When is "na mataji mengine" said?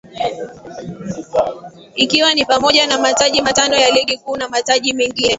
4.37-5.29